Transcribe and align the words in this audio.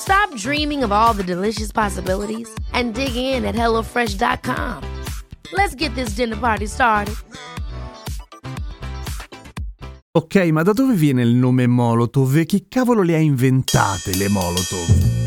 Stop 0.00 0.34
dreaming 0.34 0.82
of 0.82 0.92
all 0.92 1.12
the 1.12 1.22
delicious 1.22 1.70
possibilities 1.70 2.48
and 2.72 2.94
dig 2.94 3.14
in 3.14 3.44
at 3.44 3.54
HelloFresh.com. 3.54 4.82
Let's 5.52 5.74
get 5.74 5.94
this 5.94 6.14
dinner 6.14 6.36
party 6.36 6.66
started. 6.66 7.14
Ok, 10.12 10.50
ma 10.50 10.62
da 10.64 10.72
dove 10.72 10.94
viene 10.94 11.22
il 11.22 11.34
nome 11.34 11.68
Molotov 11.68 12.36
e 12.36 12.44
chi 12.44 12.66
cavolo 12.68 13.02
le 13.02 13.14
ha 13.14 13.18
inventate 13.18 14.16
le 14.16 14.28
Molotov? 14.28 15.19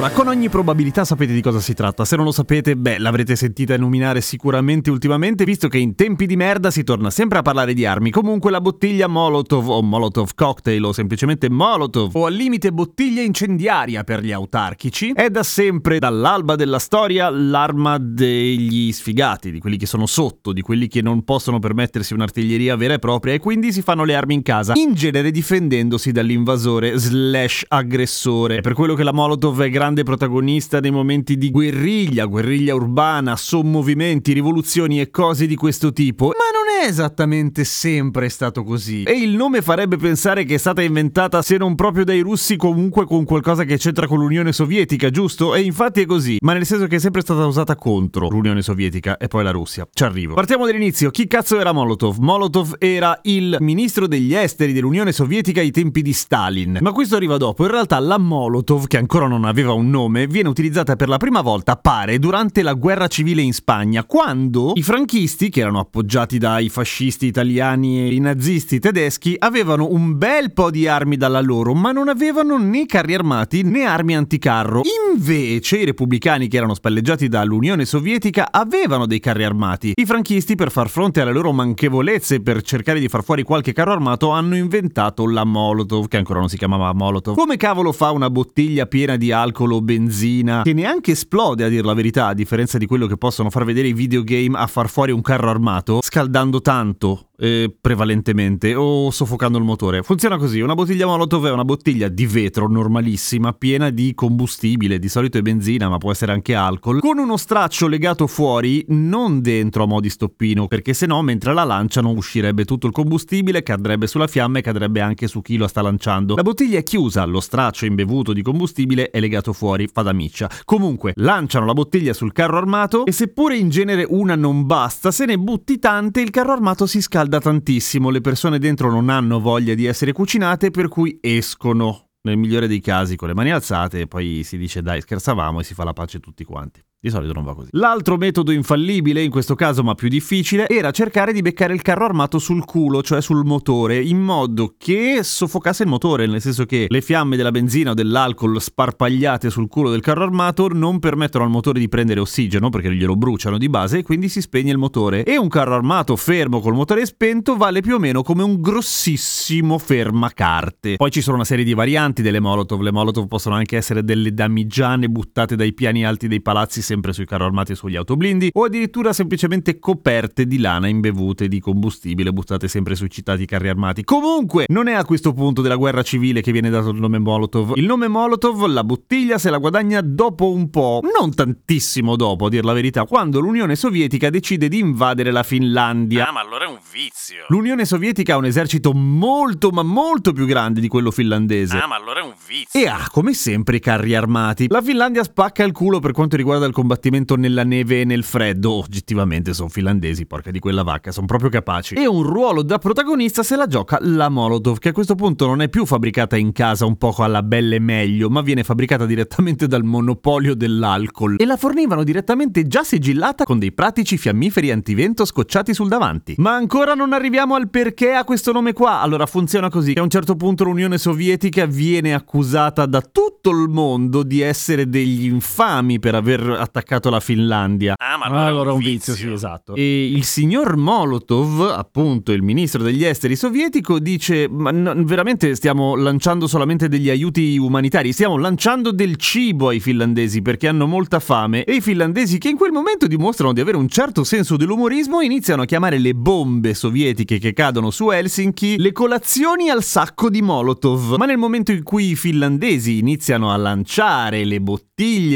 Ora, 0.00 0.08
con 0.12 0.28
ogni 0.28 0.48
probabilità 0.48 1.04
sapete 1.04 1.34
di 1.34 1.42
cosa 1.42 1.60
si 1.60 1.74
tratta. 1.74 2.06
Se 2.06 2.16
non 2.16 2.24
lo 2.24 2.32
sapete, 2.32 2.74
beh, 2.74 2.96
l'avrete 2.96 3.36
sentita 3.36 3.76
nominare 3.76 4.22
sicuramente 4.22 4.88
ultimamente, 4.88 5.44
visto 5.44 5.68
che 5.68 5.76
in 5.76 5.94
tempi 5.94 6.24
di 6.24 6.36
merda 6.36 6.70
si 6.70 6.84
torna 6.84 7.10
sempre 7.10 7.40
a 7.40 7.42
parlare 7.42 7.74
di 7.74 7.84
armi. 7.84 8.10
Comunque 8.10 8.50
la 8.50 8.62
bottiglia 8.62 9.08
Molotov 9.08 9.68
o 9.68 9.82
Molotov 9.82 10.30
Cocktail 10.34 10.82
o 10.84 10.94
semplicemente 10.94 11.50
Molotov 11.50 12.16
o 12.16 12.24
al 12.24 12.32
limite 12.32 12.72
bottiglia 12.72 13.20
incendiaria 13.20 14.02
per 14.02 14.22
gli 14.22 14.32
autarchici 14.32 15.12
è 15.14 15.28
da 15.28 15.42
sempre, 15.42 15.98
dall'alba 15.98 16.56
della 16.56 16.78
storia, 16.78 17.28
l'arma 17.28 17.98
degli 18.00 18.90
sfigati, 18.92 19.50
di 19.50 19.60
quelli 19.60 19.76
che 19.76 19.84
sono 19.84 20.06
sotto, 20.06 20.54
di 20.54 20.62
quelli 20.62 20.88
che 20.88 21.02
non 21.02 21.24
possono 21.24 21.58
permettersi 21.58 22.14
un'artiglieria 22.14 22.74
vera 22.74 22.94
e 22.94 22.98
propria 22.98 23.34
e 23.34 23.38
quindi 23.38 23.70
si 23.70 23.82
fanno 23.82 24.04
le 24.04 24.14
armi 24.14 24.32
in 24.32 24.42
casa, 24.42 24.72
in 24.76 24.94
genere 24.94 25.30
difendendosi 25.30 26.10
dall'invasore 26.10 26.96
slash 26.96 27.66
aggressore. 27.68 28.56
È 28.56 28.60
per 28.62 28.72
quello 28.72 28.94
che 28.94 29.02
la 29.02 29.12
Molotov 29.12 29.60
è 29.60 29.68
grande 29.68 29.88
grande 29.90 30.04
protagonista 30.04 30.78
nei 30.78 30.92
momenti 30.92 31.36
di 31.36 31.50
guerriglia, 31.50 32.26
guerriglia 32.26 32.76
urbana, 32.76 33.34
sommovimenti, 33.34 34.32
rivoluzioni 34.32 35.00
e 35.00 35.10
cose 35.10 35.46
di 35.46 35.56
questo 35.56 35.92
tipo, 35.92 36.26
ma 36.26 36.49
è 36.80 36.86
esattamente 36.86 37.64
sempre 37.64 38.28
stato 38.30 38.64
così. 38.64 39.02
E 39.02 39.12
il 39.12 39.36
nome 39.36 39.60
farebbe 39.60 39.98
pensare 39.98 40.44
che 40.44 40.54
è 40.54 40.58
stata 40.58 40.80
inventata 40.80 41.42
se 41.42 41.58
non 41.58 41.74
proprio 41.74 42.04
dai 42.04 42.20
russi 42.20 42.56
comunque 42.56 43.04
con 43.04 43.24
qualcosa 43.24 43.64
che 43.64 43.76
c'entra 43.76 44.06
con 44.06 44.18
l'Unione 44.18 44.52
Sovietica, 44.52 45.10
giusto? 45.10 45.54
E 45.54 45.60
infatti 45.60 46.00
è 46.00 46.06
così, 46.06 46.38
ma 46.40 46.54
nel 46.54 46.64
senso 46.64 46.86
che 46.86 46.96
è 46.96 46.98
sempre 46.98 47.20
stata 47.20 47.44
usata 47.44 47.76
contro 47.76 48.28
l'Unione 48.28 48.62
Sovietica 48.62 49.18
e 49.18 49.28
poi 49.28 49.44
la 49.44 49.50
Russia. 49.50 49.86
Ci 49.92 50.04
arrivo. 50.04 50.34
Partiamo 50.34 50.64
dall'inizio. 50.64 51.10
Chi 51.10 51.26
cazzo 51.26 51.60
era 51.60 51.72
Molotov? 51.72 52.16
Molotov 52.18 52.76
era 52.78 53.18
il 53.24 53.58
ministro 53.60 54.06
degli 54.06 54.34
esteri 54.34 54.72
dell'Unione 54.72 55.12
Sovietica 55.12 55.60
ai 55.60 55.70
tempi 55.70 56.00
di 56.00 56.14
Stalin. 56.14 56.78
Ma 56.80 56.92
questo 56.92 57.16
arriva 57.16 57.36
dopo. 57.36 57.64
In 57.64 57.70
realtà 57.70 57.98
la 57.98 58.16
Molotov, 58.16 58.86
che 58.86 58.96
ancora 58.96 59.26
non 59.26 59.44
aveva 59.44 59.72
un 59.72 59.90
nome, 59.90 60.26
viene 60.26 60.48
utilizzata 60.48 60.96
per 60.96 61.08
la 61.08 61.18
prima 61.18 61.42
volta, 61.42 61.76
pare, 61.76 62.18
durante 62.18 62.62
la 62.62 62.72
guerra 62.72 63.06
civile 63.06 63.42
in 63.42 63.52
Spagna, 63.52 64.04
quando 64.04 64.72
i 64.74 64.82
franchisti, 64.82 65.50
che 65.50 65.60
erano 65.60 65.80
appoggiati 65.80 66.38
dai 66.38 66.68
fascisti 66.70 67.26
italiani 67.26 68.00
e 68.00 68.14
i 68.14 68.18
nazisti 68.18 68.78
tedeschi, 68.78 69.36
avevano 69.38 69.88
un 69.90 70.16
bel 70.16 70.52
po' 70.52 70.70
di 70.70 70.88
armi 70.88 71.18
dalla 71.18 71.42
loro, 71.42 71.74
ma 71.74 71.92
non 71.92 72.08
avevano 72.08 72.56
né 72.56 72.86
carri 72.86 73.14
armati 73.14 73.62
né 73.62 73.84
armi 73.84 74.16
anticarro. 74.16 74.80
Invece 75.12 75.76
i 75.76 75.84
repubblicani, 75.84 76.48
che 76.48 76.56
erano 76.56 76.74
spalleggiati 76.74 77.28
dall'Unione 77.28 77.84
Sovietica, 77.84 78.50
avevano 78.50 79.04
dei 79.06 79.20
carri 79.20 79.44
armati. 79.44 79.92
I 79.94 80.06
franchisti, 80.06 80.54
per 80.54 80.70
far 80.70 80.88
fronte 80.88 81.20
alle 81.20 81.32
loro 81.32 81.52
manchevolezze 81.52 82.36
e 82.36 82.40
per 82.40 82.62
cercare 82.62 83.00
di 83.00 83.08
far 83.08 83.22
fuori 83.22 83.42
qualche 83.42 83.72
carro 83.72 83.92
armato, 83.92 84.30
hanno 84.30 84.56
inventato 84.56 85.26
la 85.26 85.44
Molotov, 85.44 86.08
che 86.08 86.16
ancora 86.16 86.38
non 86.38 86.48
si 86.48 86.56
chiamava 86.56 86.92
Molotov. 86.92 87.36
Come 87.36 87.56
cavolo 87.56 87.92
fa 87.92 88.10
una 88.12 88.30
bottiglia 88.30 88.86
piena 88.86 89.16
di 89.16 89.32
alcol 89.32 89.72
o 89.72 89.82
benzina, 89.82 90.62
che 90.62 90.72
neanche 90.72 91.12
esplode 91.12 91.64
a 91.64 91.68
dir 91.68 91.84
la 91.84 91.94
verità, 91.94 92.28
a 92.28 92.34
differenza 92.34 92.78
di 92.78 92.86
quello 92.86 93.06
che 93.06 93.16
possono 93.16 93.50
far 93.50 93.64
vedere 93.64 93.88
i 93.88 93.92
videogame 93.92 94.56
a 94.56 94.66
far 94.66 94.88
fuori 94.88 95.12
un 95.12 95.20
carro 95.20 95.50
armato, 95.50 96.00
scaldando 96.02 96.59
tanto 96.60 97.29
eh, 97.40 97.74
prevalentemente 97.80 98.74
o 98.74 99.10
soffocando 99.10 99.58
il 99.58 99.64
motore. 99.64 100.02
Funziona 100.02 100.36
così: 100.36 100.60
una 100.60 100.74
bottiglia 100.74 101.06
Molotov 101.06 101.46
è 101.46 101.50
una 101.50 101.64
bottiglia 101.64 102.08
di 102.08 102.26
vetro 102.26 102.68
normalissima, 102.68 103.52
piena 103.54 103.90
di 103.90 104.14
combustibile, 104.14 104.98
di 104.98 105.08
solito 105.08 105.38
è 105.38 105.42
benzina, 105.42 105.88
ma 105.88 105.98
può 105.98 106.10
essere 106.10 106.32
anche 106.32 106.54
alcol, 106.54 107.00
con 107.00 107.18
uno 107.18 107.36
straccio 107.36 107.88
legato 107.88 108.26
fuori, 108.26 108.84
non 108.88 109.40
dentro 109.40 109.84
a 109.84 109.86
mo' 109.86 110.00
di 110.00 110.10
stoppino, 110.10 110.66
perché 110.66 110.92
se 110.92 111.06
no, 111.06 111.22
mentre 111.22 111.54
la 111.54 111.64
lanciano, 111.64 112.10
uscirebbe 112.10 112.64
tutto 112.64 112.86
il 112.86 112.92
combustibile, 112.92 113.62
cadrebbe 113.62 114.06
sulla 114.06 114.26
fiamma 114.26 114.58
e 114.58 114.62
cadrebbe 114.62 115.00
anche 115.00 115.26
su 115.26 115.40
chi 115.40 115.56
lo 115.56 115.66
sta 115.66 115.80
lanciando. 115.80 116.34
La 116.34 116.42
bottiglia 116.42 116.78
è 116.78 116.82
chiusa, 116.82 117.24
lo 117.24 117.40
straccio 117.40 117.86
imbevuto 117.86 118.32
di 118.32 118.42
combustibile 118.42 119.10
è 119.10 119.20
legato 119.20 119.52
fuori, 119.52 119.88
fa 119.90 120.02
da 120.02 120.12
miccia. 120.12 120.50
Comunque, 120.64 121.12
lanciano 121.16 121.64
la 121.64 121.72
bottiglia 121.72 122.12
sul 122.12 122.32
carro 122.32 122.58
armato 122.58 123.06
e 123.06 123.12
seppure 123.12 123.56
in 123.56 123.70
genere 123.70 124.04
una 124.08 124.34
non 124.34 124.66
basta, 124.66 125.10
se 125.10 125.24
ne 125.24 125.38
butti 125.38 125.78
tante, 125.78 126.20
il 126.20 126.30
carro 126.30 126.52
armato 126.52 126.86
si 126.86 127.00
scalda 127.00 127.29
tantissimo, 127.38 128.10
le 128.10 128.20
persone 128.20 128.58
dentro 128.58 128.90
non 128.90 129.08
hanno 129.08 129.40
voglia 129.40 129.74
di 129.74 129.84
essere 129.84 130.12
cucinate, 130.12 130.70
per 130.70 130.88
cui 130.88 131.18
escono 131.20 132.08
nel 132.22 132.36
migliore 132.36 132.66
dei 132.66 132.80
casi 132.80 133.16
con 133.16 133.28
le 133.28 133.34
mani 133.34 133.50
alzate 133.50 134.00
e 134.00 134.06
poi 134.06 134.42
si 134.44 134.58
dice 134.58 134.82
dai 134.82 135.00
scherzavamo 135.00 135.60
e 135.60 135.64
si 135.64 135.74
fa 135.74 135.84
la 135.84 135.92
pace 135.92 136.20
tutti 136.20 136.44
quanti. 136.44 136.82
Di 137.02 137.08
solito 137.08 137.32
non 137.32 137.44
va 137.44 137.54
così. 137.54 137.70
L'altro 137.72 138.18
metodo 138.18 138.52
infallibile, 138.52 139.22
in 139.22 139.30
questo 139.30 139.54
caso 139.54 139.82
ma 139.82 139.94
più 139.94 140.08
difficile, 140.08 140.68
era 140.68 140.90
cercare 140.90 141.32
di 141.32 141.40
beccare 141.40 141.72
il 141.72 141.80
carro 141.80 142.04
armato 142.04 142.38
sul 142.38 142.66
culo, 142.66 143.02
cioè 143.02 143.22
sul 143.22 143.42
motore, 143.46 144.02
in 144.02 144.20
modo 144.20 144.74
che 144.76 145.20
soffocasse 145.22 145.84
il 145.84 145.88
motore, 145.88 146.26
nel 146.26 146.42
senso 146.42 146.66
che 146.66 146.84
le 146.90 147.00
fiamme 147.00 147.38
della 147.38 147.52
benzina 147.52 147.92
o 147.92 147.94
dell'alcol 147.94 148.60
sparpagliate 148.60 149.48
sul 149.48 149.68
culo 149.68 149.88
del 149.88 150.02
carro 150.02 150.24
armato 150.24 150.68
non 150.68 150.98
permettono 150.98 151.44
al 151.44 151.48
motore 151.48 151.78
di 151.78 151.88
prendere 151.88 152.20
ossigeno 152.20 152.68
perché 152.68 152.92
glielo 152.92 153.16
bruciano 153.16 153.56
di 153.56 153.70
base 153.70 154.00
e 154.00 154.02
quindi 154.02 154.28
si 154.28 154.42
spegne 154.42 154.70
il 154.70 154.76
motore. 154.76 155.24
E 155.24 155.38
un 155.38 155.48
carro 155.48 155.76
armato 155.76 156.16
fermo 156.16 156.60
col 156.60 156.74
motore 156.74 157.06
spento 157.06 157.56
vale 157.56 157.80
più 157.80 157.94
o 157.94 157.98
meno 157.98 158.22
come 158.22 158.42
un 158.42 158.60
grossissimo 158.60 159.78
fermacarte. 159.78 160.96
Poi 160.96 161.10
ci 161.10 161.22
sono 161.22 161.36
una 161.36 161.46
serie 161.46 161.64
di 161.64 161.72
varianti 161.72 162.20
delle 162.20 162.40
Molotov, 162.40 162.82
le 162.82 162.92
Molotov 162.92 163.26
possono 163.26 163.54
anche 163.54 163.78
essere 163.78 164.04
delle 164.04 164.34
damigiane 164.34 165.08
buttate 165.08 165.56
dai 165.56 165.72
piani 165.72 166.04
alti 166.04 166.28
dei 166.28 166.42
palazzi 166.42 166.88
sempre 166.90 167.12
sui 167.12 167.24
carro 167.24 167.44
armati 167.44 167.72
e 167.72 167.74
sugli 167.76 167.94
autoblindi, 167.94 168.50
o 168.52 168.64
addirittura 168.64 169.12
semplicemente 169.12 169.78
coperte 169.78 170.44
di 170.44 170.58
lana 170.58 170.88
imbevute 170.88 171.46
di 171.46 171.60
combustibile 171.60 172.32
buttate 172.32 172.66
sempre 172.66 172.96
sui 172.96 173.08
citati 173.08 173.46
carri 173.46 173.68
armati. 173.68 174.02
Comunque, 174.02 174.64
non 174.68 174.88
è 174.88 174.94
a 174.94 175.04
questo 175.04 175.32
punto 175.32 175.62
della 175.62 175.76
guerra 175.76 176.02
civile 176.02 176.40
che 176.40 176.50
viene 176.50 176.68
dato 176.68 176.90
il 176.90 176.98
nome 176.98 177.20
Molotov. 177.20 177.76
Il 177.76 177.84
nome 177.84 178.08
Molotov, 178.08 178.66
la 178.66 178.82
bottiglia 178.82 179.38
se 179.38 179.50
la 179.50 179.58
guadagna 179.58 180.00
dopo 180.00 180.50
un 180.50 180.68
po', 180.68 181.00
non 181.16 181.32
tantissimo 181.32 182.16
dopo, 182.16 182.46
a 182.46 182.48
dir 182.48 182.64
la 182.64 182.72
verità, 182.72 183.04
quando 183.04 183.38
l'Unione 183.38 183.76
Sovietica 183.76 184.30
decide 184.30 184.66
di 184.66 184.80
invadere 184.80 185.30
la 185.30 185.44
Finlandia. 185.44 186.28
Ah, 186.28 186.32
ma 186.32 186.40
allora 186.40 186.64
è 186.64 186.68
un 186.68 186.78
vizio. 186.92 187.44
L'Unione 187.48 187.84
Sovietica 187.84 188.34
ha 188.34 188.36
un 188.36 188.46
esercito 188.46 188.92
molto 188.92 189.70
ma 189.70 189.84
molto 189.84 190.32
più 190.32 190.44
grande 190.44 190.80
di 190.80 190.88
quello 190.88 191.12
finlandese. 191.12 191.78
Ah, 191.78 191.86
ma 191.86 191.94
allora 191.94 192.18
è 192.18 192.24
un 192.24 192.34
vizio. 192.44 192.80
E 192.80 192.88
ha, 192.88 193.06
come 193.12 193.32
sempre, 193.32 193.76
i 193.76 193.80
carri 193.80 194.16
armati. 194.16 194.66
La 194.68 194.82
Finlandia 194.82 195.22
spacca 195.22 195.62
il 195.62 195.70
culo 195.70 196.00
per 196.00 196.10
quanto 196.10 196.36
riguarda 196.36 196.66
il 196.66 196.72
combattimento 196.80 197.36
nella 197.36 197.62
neve 197.62 198.00
e 198.00 198.04
nel 198.04 198.24
freddo. 198.24 198.72
Oggettivamente 198.72 199.52
sono 199.52 199.68
finlandesi, 199.68 200.24
porca 200.24 200.50
di 200.50 200.58
quella 200.58 200.82
vacca, 200.82 201.12
sono 201.12 201.26
proprio 201.26 201.50
capaci. 201.50 201.94
E 201.94 202.06
un 202.06 202.22
ruolo 202.22 202.62
da 202.62 202.78
protagonista 202.78 203.42
se 203.42 203.54
la 203.54 203.66
gioca 203.66 203.98
la 204.00 204.30
Molotov, 204.30 204.78
che 204.78 204.88
a 204.88 204.92
questo 204.92 205.14
punto 205.14 205.46
non 205.46 205.60
è 205.60 205.68
più 205.68 205.84
fabbricata 205.84 206.36
in 206.38 206.52
casa 206.52 206.86
un 206.86 206.96
poco 206.96 207.22
alla 207.22 207.42
belle 207.42 207.78
meglio, 207.78 208.30
ma 208.30 208.40
viene 208.40 208.64
fabbricata 208.64 209.04
direttamente 209.04 209.66
dal 209.66 209.84
monopolio 209.84 210.54
dell'alcol. 210.54 211.36
E 211.38 211.44
la 211.44 211.58
fornivano 211.58 212.02
direttamente 212.02 212.66
già 212.66 212.82
sigillata 212.82 213.44
con 213.44 213.58
dei 213.58 213.72
pratici 213.72 214.16
fiammiferi 214.16 214.70
antivento 214.70 215.26
scocciati 215.26 215.74
sul 215.74 215.88
davanti. 215.88 216.34
Ma 216.38 216.54
ancora 216.54 216.94
non 216.94 217.12
arriviamo 217.12 217.56
al 217.56 217.68
perché 217.68 218.14
ha 218.14 218.24
questo 218.24 218.52
nome 218.52 218.72
qua. 218.72 219.00
Allora 219.02 219.26
funziona 219.26 219.68
così, 219.68 219.92
che 219.92 220.00
a 220.00 220.02
un 220.02 220.08
certo 220.10 220.34
punto 220.34 220.64
l'Unione 220.64 220.96
Sovietica 220.96 221.66
viene 221.66 222.14
accusata 222.14 222.86
da 222.86 223.02
tutto 223.02 223.50
il 223.50 223.68
mondo 223.68 224.22
di 224.22 224.40
essere 224.40 224.88
degli 224.88 225.26
infami 225.26 225.98
per 225.98 226.14
aver 226.14 226.40
attaccato 226.70 227.10
la 227.10 227.20
Finlandia. 227.20 227.94
Ah, 227.96 228.16
ma 228.16 228.26
Ah, 228.26 228.46
allora 228.46 228.70
è 228.70 228.72
un 228.72 228.78
vizio, 228.78 229.14
sì, 229.14 229.30
esatto. 229.30 229.74
E 229.74 230.06
il 230.06 230.24
signor 230.24 230.76
Molotov, 230.76 231.62
appunto 231.76 232.32
il 232.32 232.42
ministro 232.42 232.82
degli 232.82 233.04
esteri 233.04 233.34
sovietico, 233.36 233.98
dice: 233.98 234.48
Ma 234.48 234.70
no, 234.70 234.94
veramente 235.04 235.54
stiamo 235.56 235.96
lanciando 235.96 236.46
solamente 236.46 236.88
degli 236.88 237.10
aiuti 237.10 237.58
umanitari, 237.58 238.12
stiamo 238.12 238.36
lanciando 238.38 238.92
del 238.92 239.16
cibo 239.16 239.68
ai 239.68 239.80
finlandesi 239.80 240.40
perché 240.42 240.68
hanno 240.68 240.86
molta 240.86 241.18
fame. 241.18 241.64
E 241.64 241.74
i 241.74 241.80
finlandesi, 241.80 242.38
che 242.38 242.48
in 242.48 242.56
quel 242.56 242.72
momento 242.72 243.06
dimostrano 243.06 243.52
di 243.52 243.60
avere 243.60 243.76
un 243.76 243.88
certo 243.88 244.22
senso 244.24 244.56
dell'umorismo, 244.56 245.20
iniziano 245.20 245.62
a 245.62 245.64
chiamare 245.64 245.98
le 245.98 246.14
bombe 246.14 246.74
sovietiche 246.74 247.38
che 247.38 247.52
cadono 247.52 247.90
su 247.90 248.10
Helsinki 248.10 248.78
le 248.78 248.92
colazioni 248.92 249.68
al 249.68 249.82
sacco 249.82 250.30
di 250.30 250.40
Molotov. 250.40 251.16
Ma 251.16 251.26
nel 251.26 251.38
momento 251.38 251.72
in 251.72 251.82
cui 251.82 252.10
i 252.10 252.16
finlandesi 252.16 252.98
iniziano 252.98 253.50
a 253.52 253.56
lanciare 253.56 254.44
le 254.44 254.60
bottiglie 254.60 254.88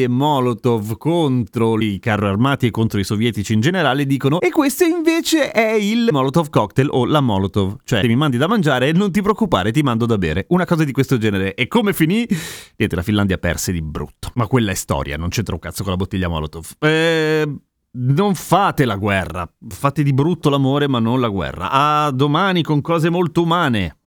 Molotov 0.08 0.98
contro 0.98 1.80
i 1.80 1.98
carri 1.98 2.26
armati 2.26 2.66
e 2.66 2.70
contro 2.70 3.00
i 3.00 3.04
sovietici 3.04 3.54
in 3.54 3.60
generale, 3.60 4.04
dicono: 4.04 4.40
E 4.40 4.50
questo 4.50 4.84
invece 4.84 5.52
è 5.52 5.72
il 5.72 6.08
Molotov 6.10 6.50
cocktail 6.50 6.88
o 6.90 7.06
la 7.06 7.22
Molotov. 7.22 7.78
Cioè, 7.82 8.02
se 8.02 8.06
mi 8.06 8.14
mandi 8.14 8.36
da 8.36 8.46
mangiare, 8.46 8.92
non 8.92 9.10
ti 9.10 9.22
preoccupare, 9.22 9.72
ti 9.72 9.80
mando 9.82 10.04
da 10.04 10.18
bere. 10.18 10.44
Una 10.48 10.66
cosa 10.66 10.84
di 10.84 10.92
questo 10.92 11.16
genere. 11.16 11.54
E 11.54 11.66
come 11.66 11.94
finì? 11.94 12.26
Niente, 12.76 12.94
la 12.94 13.02
Finlandia 13.02 13.38
perse 13.38 13.72
di 13.72 13.80
brutto. 13.80 14.32
Ma 14.34 14.46
quella 14.46 14.70
è 14.70 14.74
storia, 14.74 15.16
non 15.16 15.30
c'entra 15.30 15.54
un 15.54 15.60
cazzo 15.60 15.82
con 15.82 15.92
la 15.92 15.98
bottiglia 15.98 16.28
Molotov. 16.28 16.72
Eh. 16.80 17.48
Non 17.96 18.34
fate 18.34 18.84
la 18.84 18.96
guerra, 18.96 19.48
fate 19.68 20.02
di 20.02 20.12
brutto 20.12 20.50
l'amore 20.50 20.88
ma 20.88 20.98
non 20.98 21.20
la 21.20 21.28
guerra. 21.28 21.70
A 21.70 22.10
domani 22.10 22.62
con 22.62 22.80
cose 22.80 23.08
molto 23.08 23.42
umane. 23.42 23.98